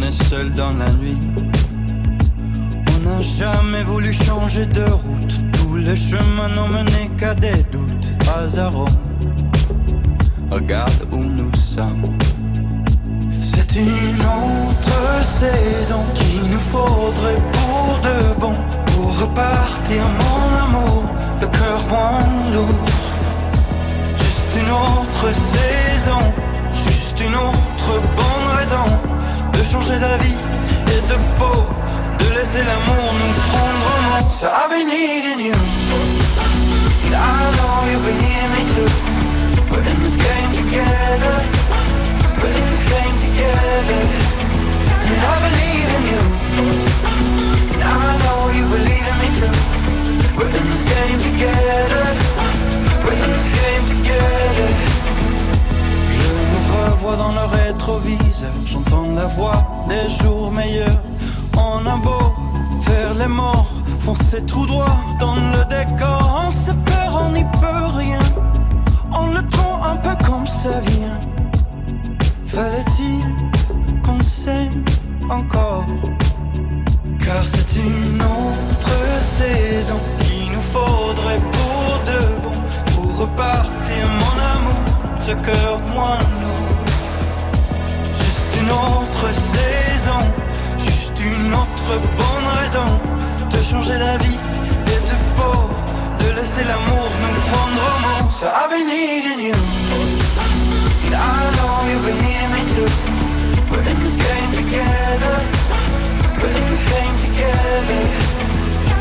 [0.00, 1.18] On est seul dans la nuit.
[2.96, 5.34] On n'a jamais voulu changer de route.
[5.52, 8.08] Tous les chemins n'ont mené qu'à des doutes.
[8.34, 8.86] Hasard,
[10.50, 12.02] regarde où nous sommes.
[13.40, 18.54] C'est une autre saison qu'il nous faudrait pour de bon.
[18.86, 21.04] Pour repartir, mon amour,
[21.42, 22.20] le cœur moins
[22.54, 22.84] lourd.
[24.18, 26.20] Juste une autre saison,
[26.86, 29.10] juste une autre bonne raison
[29.60, 30.38] de changer d'avis
[30.94, 31.60] et de peau,
[32.18, 34.28] de laisser l'amour nous prendre en main.
[34.30, 35.56] So I've been needing you,
[37.04, 37.18] and I
[37.56, 38.90] know you've been needing me too.
[39.70, 41.36] We're in this game together,
[42.40, 44.02] we're in this game together,
[45.08, 46.22] and I believe in you,
[47.74, 49.54] and I know you believe in me too.
[50.36, 52.04] We're in this game together,
[58.66, 61.02] j'entends la voix des jours meilleurs.
[61.56, 62.32] On a beau
[62.82, 66.44] faire les morts, foncer tout droit dans le décor.
[66.46, 68.20] On se perd, on n'y peut rien.
[69.12, 71.18] On le prend un peu comme ça vient.
[72.46, 73.22] Fallait-il
[74.02, 74.84] qu'on s'aime
[75.28, 75.86] encore?
[77.24, 82.56] Car c'est une autre saison qu'il nous faudrait pour de bon.
[82.94, 84.82] Pour repartir, mon amour,
[85.28, 86.59] le cœur moins lourd.
[88.70, 90.22] Autre saison,
[90.78, 92.88] juste une autre bonne raison
[93.50, 94.38] de changer d'avis
[94.86, 95.58] et de peau,
[96.20, 98.30] de laisser l'amour nous prendre au mot.
[98.30, 99.54] So I've been needing you,
[101.06, 102.90] and I know you've been needing me too.
[103.70, 105.36] We're in this game together,
[106.40, 108.00] we're in this game together,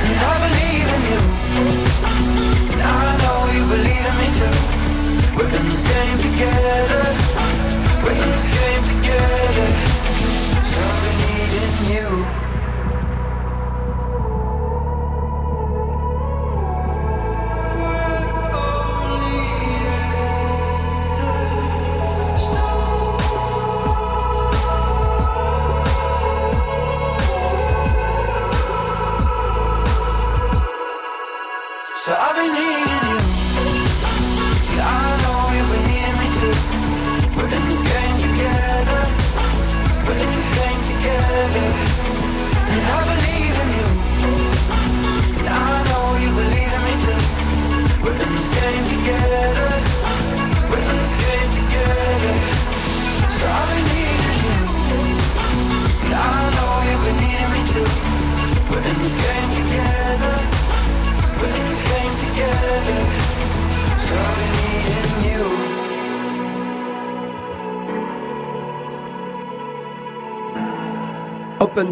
[0.05, 1.21] and I believe in you,
[2.73, 4.55] and I know you believe in me too.
[5.37, 7.03] We're in this game together,
[8.03, 9.67] we're in this game together.
[10.69, 12.48] So I've been needing you.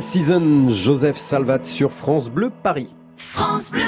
[0.07, 2.95] Season, Joseph Salvat sur France Bleu Paris.
[3.17, 3.81] France Bleu.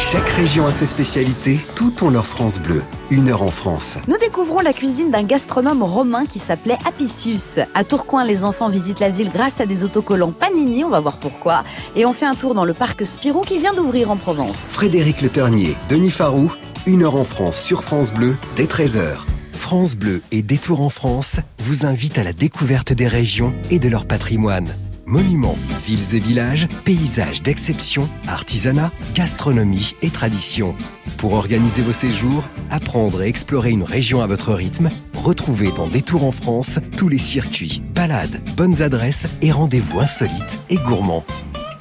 [0.00, 2.82] Chaque région a ses spécialités, tout ont leur France Bleu.
[3.12, 3.98] Une heure en France.
[4.08, 7.60] Nous découvrons la cuisine d'un gastronome romain qui s'appelait Apicius.
[7.74, 11.18] À Tourcoing, les enfants visitent la ville grâce à des autocollants Panini, on va voir
[11.18, 11.62] pourquoi.
[11.94, 14.58] Et on fait un tour dans le parc Spirou qui vient d'ouvrir en Provence.
[14.58, 16.50] Frédéric Le Ternier, Denis Farou,
[16.88, 19.18] une heure en France sur France Bleu, dès 13h.
[19.52, 23.88] France Bleu et Détour en France vous invitent à la découverte des régions et de
[23.88, 24.74] leur patrimoine.
[25.08, 30.76] Monuments, villes et villages, paysages d'exception, artisanat, gastronomie et tradition.
[31.16, 36.24] Pour organiser vos séjours, apprendre et explorer une région à votre rythme, retrouvez dans Détour
[36.24, 41.24] en France tous les circuits, balades, bonnes adresses et rendez-vous insolites et gourmands.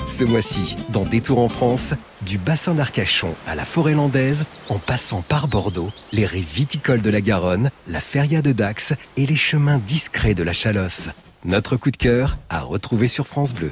[0.05, 5.21] Ce mois-ci, dans Détour en France, du bassin d'Arcachon à la forêt landaise, en passant
[5.21, 9.81] par Bordeaux, les rives viticoles de la Garonne, la feria de Dax et les chemins
[9.85, 11.09] discrets de la Chalosse.
[11.45, 13.71] Notre coup de cœur à retrouver sur France Bleu.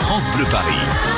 [0.00, 1.11] France Bleu Paris.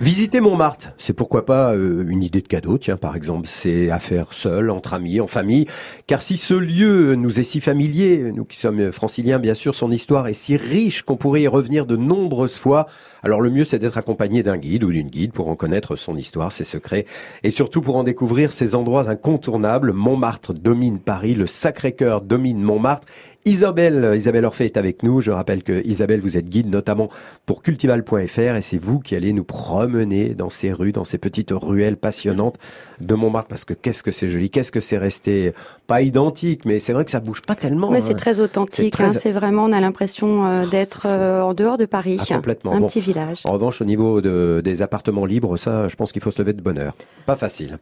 [0.00, 4.00] Visiter Montmartre, c'est pourquoi pas euh, une idée de cadeau, tiens par exemple, c'est à
[4.00, 5.66] faire seul, entre amis, en famille,
[6.08, 9.92] car si ce lieu nous est si familier, nous qui sommes franciliens bien sûr, son
[9.92, 12.88] histoire est si riche qu'on pourrait y revenir de nombreuses fois,
[13.22, 16.16] alors le mieux c'est d'être accompagné d'un guide ou d'une guide pour en connaître son
[16.16, 17.06] histoire, ses secrets,
[17.44, 19.92] et surtout pour en découvrir ces endroits incontournables.
[19.92, 23.06] Montmartre domine Paris, le Sacré-Cœur domine Montmartre,
[23.46, 25.20] Isabelle, Isabelle Orphée est avec nous.
[25.20, 27.10] Je rappelle que Isabelle, vous êtes guide notamment
[27.44, 31.50] pour cultival.fr et c'est vous qui allez nous promener dans ces rues, dans ces petites
[31.52, 32.56] ruelles passionnantes
[33.00, 35.52] de Montmartre parce que qu'est-ce que c'est joli, qu'est-ce que c'est resté
[35.86, 37.90] pas identique, mais c'est vrai que ça bouge pas tellement.
[37.90, 38.16] Mais c'est hein.
[38.16, 38.98] très authentique.
[38.98, 39.10] Hein.
[39.10, 42.16] C'est vraiment, on a l'impression euh, d'être euh, en dehors de Paris.
[42.20, 42.72] Ah, complètement.
[42.72, 43.42] Un petit village.
[43.44, 46.54] En revanche, au niveau de, des appartements libres, ça, je pense qu'il faut se lever
[46.54, 46.94] de bonne heure.
[47.26, 47.78] Pas facile.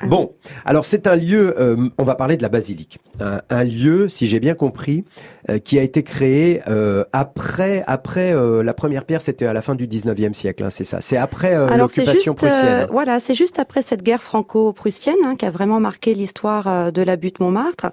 [0.00, 0.32] Ah bon,
[0.64, 1.54] alors c'est un lieu.
[1.60, 2.98] Euh, on va parler de la basilique.
[3.20, 5.03] un lieu, si j'ai bien compris
[5.50, 9.62] euh, qui a été créé euh, après après euh, la première pierre, c'était à la
[9.62, 11.00] fin du 19e siècle, hein, c'est ça.
[11.00, 12.86] C'est après l'occupation prussienne.
[12.90, 17.16] voilà, c'est juste après cette guerre franco-prussienne hein, qui a vraiment marqué l'histoire de la
[17.16, 17.86] butte Montmartre.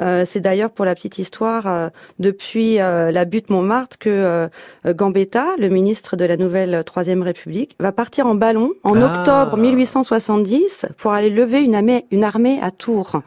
[0.00, 1.88] Euh, c'est d'ailleurs pour la petite histoire euh,
[2.18, 4.48] depuis euh, la butte Montmartre que
[4.86, 9.06] Gambetta, le ministre de la nouvelle Troisième République, va partir en ballon en ah.
[9.06, 13.22] octobre 1870 pour aller lever une armée, une armée à Tours.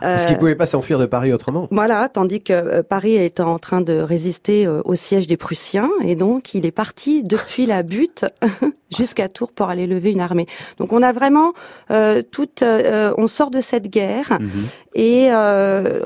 [0.00, 1.68] Parce qu'il pouvait pas s'enfuir de Paris autrement.
[1.70, 6.54] Voilà, tandis que Paris est en train de résister au siège des Prussiens et donc
[6.54, 8.26] il est parti depuis la butte
[8.96, 10.46] jusqu'à Tours pour aller lever une armée.
[10.78, 11.52] Donc on a vraiment
[11.90, 14.50] euh, toute, on sort de cette guerre mhm.
[14.94, 15.30] et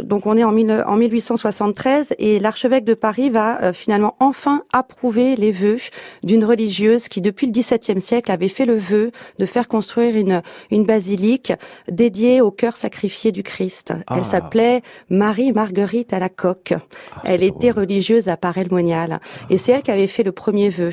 [0.02, 5.36] donc on est en, en 1873 et l'archevêque de Paris va euh, finalement enfin approuver
[5.36, 5.78] les vœux
[6.22, 10.42] d'une religieuse qui depuis le XVIIe siècle avait fait le vœu de faire construire une,
[10.70, 11.52] une basilique
[11.90, 13.92] dédiée au cœur sacrifié du Christ.
[14.10, 14.24] Elle ah.
[14.24, 16.72] s'appelait Marie Marguerite à la coque.
[16.72, 19.20] Ah, elle était religieuse à Paray-le-Monial
[19.50, 20.90] et c'est elle qui avait fait le premier vœu.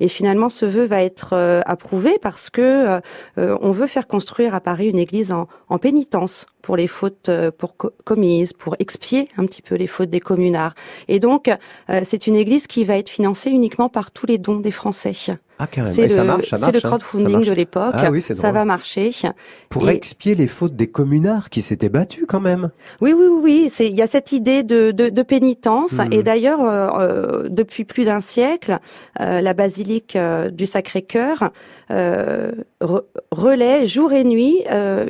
[0.00, 3.00] Et finalement ce vœu va être euh, approuvé parce que
[3.38, 7.30] euh, on veut faire construire à Paris une église en, en pénitence pour les fautes
[7.56, 10.74] pour commises pour expier un petit peu les fautes des communards.
[11.08, 14.60] Et donc, euh, c'est une église qui va être financée uniquement par tous les dons
[14.60, 15.14] des Français.
[15.58, 15.94] Ah, carrément.
[15.94, 16.80] C'est le, ça marche, le hein.
[16.82, 17.94] crowdfunding de l'époque.
[17.96, 19.12] Ah, oui, ça va marcher.
[19.68, 22.70] Pour expier les fautes des communards qui s'étaient battus quand même.
[23.00, 23.72] Oui, oui, oui.
[23.80, 25.94] Il y a cette idée de, de, de pénitence.
[25.94, 26.12] Hmm.
[26.12, 28.78] Et d'ailleurs, euh, euh, depuis plus d'un siècle,
[29.20, 30.16] euh, la basilique
[30.52, 31.50] du Sacré-Cœur
[33.30, 34.64] relaie jour et nuit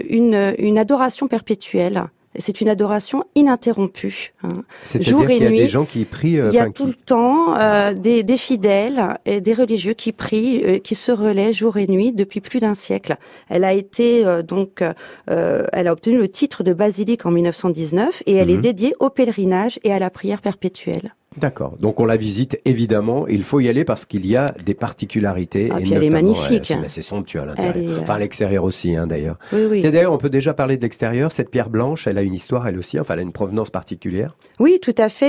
[0.08, 2.04] une, une adoration perpétuelle.
[2.38, 4.32] C'est une adoration ininterrompue.
[4.42, 4.62] Hein.
[5.00, 5.36] Jour et nuit.
[5.36, 6.40] Il y a des gens qui prient.
[6.40, 10.12] Euh, il y a tout le temps euh, des, des, fidèles et des religieux qui
[10.12, 13.16] prient, euh, qui se relaient jour et nuit depuis plus d'un siècle.
[13.48, 14.82] Elle a été donc,
[15.26, 18.60] elle a obtenu le titre de basilique en 1919 et elle est mhm.
[18.60, 21.14] dédiée au pèlerinage et à la prière perpétuelle.
[21.38, 21.76] D'accord.
[21.78, 23.26] Donc on la visite évidemment.
[23.28, 25.68] Il faut y aller parce qu'il y a des particularités.
[25.72, 26.72] Ah, et puis elle est magnifique.
[26.88, 28.00] c'est somptueux à l'intérieur.
[28.02, 29.38] Enfin à l'extérieur aussi, hein, d'ailleurs.
[29.52, 29.82] Oui, oui.
[29.82, 31.32] D'ailleurs, on peut déjà parler de l'extérieur.
[31.32, 32.98] Cette pierre blanche, elle a une histoire, elle aussi.
[32.98, 34.36] Enfin, elle a une provenance particulière.
[34.58, 35.28] Oui, tout à fait.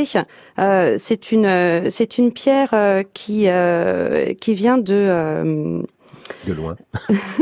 [0.57, 5.83] Euh, c'est une, euh, c'est une pierre euh, qui euh, qui vient de
[6.47, 6.75] de loin.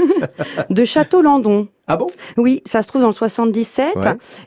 [0.70, 1.68] de Château-Landon.
[1.88, 2.08] Ah bon?
[2.36, 3.98] Oui, ça se trouve dans le 77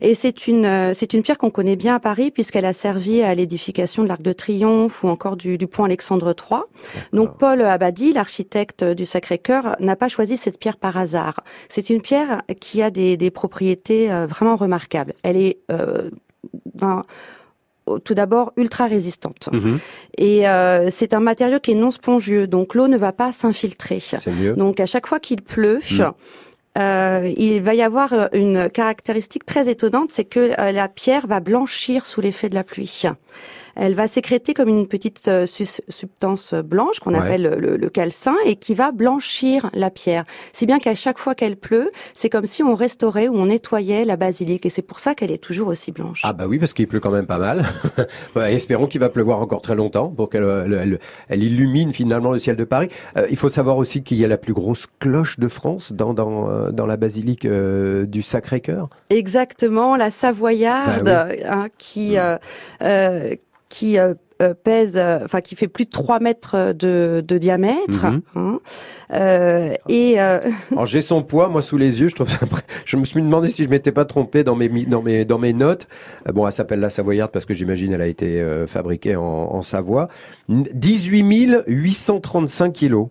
[0.02, 3.22] et c'est une euh, c'est une pierre qu'on connaît bien à Paris puisqu'elle a servi
[3.22, 6.60] à l'édification de l'Arc de Triomphe ou encore du, du pont Alexandre III.
[7.14, 11.40] Donc Paul Abadi, l'architecte du Sacré-Cœur, n'a pas choisi cette pierre par hasard.
[11.70, 15.14] C'est une pierre qui a des, des propriétés euh, vraiment remarquables.
[15.22, 16.10] Elle est euh,
[18.04, 19.48] tout d'abord ultra résistante.
[19.52, 19.78] Mhm.
[20.18, 24.02] Et euh, c'est un matériau qui est non spongieux, donc l'eau ne va pas s'infiltrer.
[24.56, 26.12] Donc à chaque fois qu'il pleut, mhm.
[26.78, 31.40] Euh, il va y avoir euh, une caractéristique très étonnante, c'est que la pierre va
[31.40, 33.04] blanchir sous l'effet de la pluie
[33.76, 38.56] elle va sécréter comme une petite euh, substance blanche qu'on appelle le, le, calcin et
[38.56, 40.24] qui va blanchir la pierre.
[40.52, 44.04] Si bien qu'à chaque fois qu'elle pleut, c'est comme si on restaurait ou on nettoyait
[44.04, 46.20] la basilique et c'est pour ça qu'elle est toujours aussi blanche.
[46.24, 47.64] Ah bah oui, parce qu'il pleut quand même pas mal.
[48.36, 50.98] espérons qu'il va pleuvoir encore très longtemps pour qu'elle
[51.28, 52.88] elle, illumine finalement le ciel de Paris.
[53.16, 56.14] Euh, il faut savoir aussi qu'il y a la plus grosse cloche de France dans,
[56.14, 58.88] dans, euh, dans la basilique du Sacré-Cœur.
[59.10, 62.38] Exactement, la Savoyarde, bah hein, qui, mmh.
[62.82, 63.34] euh,
[63.70, 68.06] qui euh, euh, pèse, euh, enfin qui fait plus de 3 mètres de, de diamètre.
[68.06, 68.22] Mhm.
[68.36, 68.60] Hein.
[69.12, 70.18] Euh, et
[70.72, 72.08] Alors j'ai son poids moi sous les yeux.
[72.08, 72.28] Je trouve.
[72.86, 75.52] je me suis demandé si je m'étais pas trompé dans mes dans mes dans mes
[75.52, 75.88] notes.
[76.32, 80.08] bon, elle s'appelle la Savoyarde parce que j'imagine elle a été fabriquée en, en Savoie.
[80.48, 83.08] 18 835 kilos.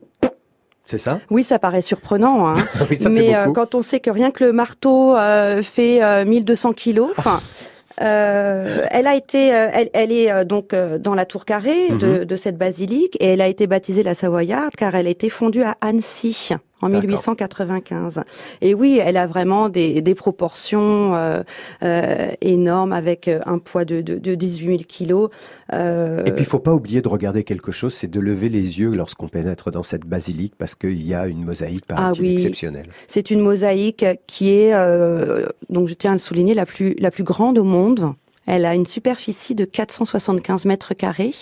[0.85, 1.19] C'est ça?
[1.29, 2.47] Oui, ça paraît surprenant.
[2.47, 2.55] Hein.
[2.89, 5.15] oui, ça Mais quand on sait que rien que le marteau
[5.61, 7.11] fait 1200 kilos,
[8.01, 12.19] Euh, elle a été, euh, elle, elle est euh, donc dans la tour carrée de,
[12.19, 12.25] mhm.
[12.25, 15.63] de, cette basilique et elle a été baptisée la Savoyarde car elle a été fondue
[15.63, 18.21] à Annecy en 1895.
[18.61, 21.41] Et oui, elle a vraiment des, des proportions euh,
[21.83, 25.29] euh, énormes avec euh, un poids de, de, de 18 000 kilos.
[25.73, 26.23] Euh...
[26.25, 28.95] Et puis, il faut pas oublier de regarder quelque chose, c'est de lever les yeux
[28.95, 32.33] lorsqu'on pénètre dans cette basilique parce qu'il y a une mosaïque par ah, oui.
[32.33, 32.87] exceptionnelle.
[33.07, 37.11] C'est une mosaïque qui est, euh, donc je tiens à le souligner, la plus, la
[37.11, 38.13] plus grande au monde.
[38.49, 41.35] Elle a une superficie de 475 mètres carrés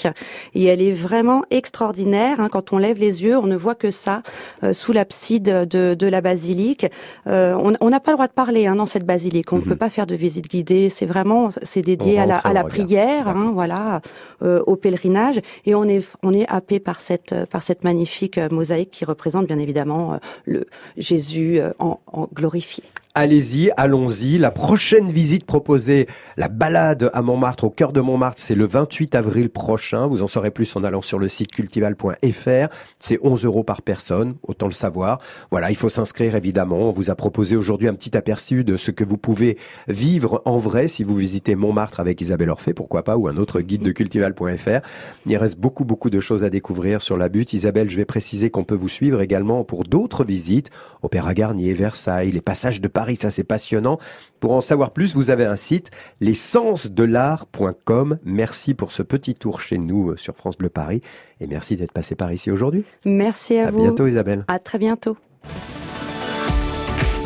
[0.54, 2.42] et elle est vraiment extraordinaire.
[2.42, 2.50] Hein.
[2.52, 4.24] Quand on lève les yeux, on ne voit que ça
[4.62, 6.86] euh, sous l'abside de, de, la basilique.
[7.28, 9.54] Euh, on n'a pas le droit de parler hein, dans cette basilique.
[9.54, 9.70] On ne mhm.
[9.70, 10.90] peut pas faire de visite guidée.
[10.90, 14.02] C'est vraiment c'est dédié à la, à la prière, hein, voilà,
[14.44, 15.40] euh, au pèlerinage.
[15.66, 19.60] Et on est on est happé par cette par cette magnifique mosaïque qui représente bien
[19.60, 20.66] évidemment le
[20.98, 22.84] Jésus en, en glorifié.
[23.20, 24.38] Allez-y, allons-y.
[24.38, 26.06] La prochaine visite proposée,
[26.36, 30.06] la balade à Montmartre, au cœur de Montmartre, c'est le 28 avril prochain.
[30.06, 32.68] Vous en saurez plus en allant sur le site cultival.fr.
[33.00, 35.20] C'est 11 euros par personne, autant le savoir.
[35.50, 36.78] Voilà, il faut s'inscrire évidemment.
[36.78, 39.58] On vous a proposé aujourd'hui un petit aperçu de ce que vous pouvez
[39.88, 43.62] vivre en vrai si vous visitez Montmartre avec Isabelle Orphée, pourquoi pas, ou un autre
[43.62, 44.86] guide de cultival.fr.
[45.26, 47.54] Il reste beaucoup, beaucoup de choses à découvrir sur la butte.
[47.54, 50.70] Isabelle, je vais préciser qu'on peut vous suivre également pour d'autres visites.
[51.02, 53.98] Opéra Garnier, Versailles, les passages de Paris ça c'est passionnant.
[54.40, 55.90] Pour en savoir plus, vous avez un site,
[56.20, 58.20] l'essence-de-l'art.com.
[58.24, 61.02] Merci pour ce petit tour chez nous euh, sur France Bleu Paris
[61.40, 62.84] et merci d'être passé par ici aujourd'hui.
[63.06, 63.80] Merci à, à vous.
[63.80, 64.44] À bientôt Isabelle.
[64.48, 65.18] À très bientôt.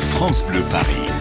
[0.00, 1.11] France Bleu Paris.